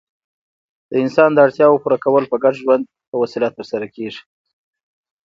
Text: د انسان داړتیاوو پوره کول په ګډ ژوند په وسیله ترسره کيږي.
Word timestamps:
د 0.89 0.91
انسان 1.03 1.29
داړتیاوو 1.33 1.81
پوره 1.83 1.97
کول 2.03 2.23
په 2.31 2.37
ګډ 2.43 2.53
ژوند 2.63 2.83
په 3.09 3.15
وسیله 3.21 3.49
ترسره 3.57 3.87
کيږي. 3.95 4.21